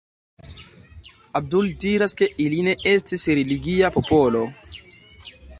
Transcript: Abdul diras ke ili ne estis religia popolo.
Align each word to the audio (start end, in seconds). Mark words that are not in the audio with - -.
Abdul 1.41 1.69
diras 1.83 2.17
ke 2.21 2.31
ili 2.47 2.63
ne 2.71 2.75
estis 2.95 3.29
religia 3.41 3.95
popolo. 3.99 4.47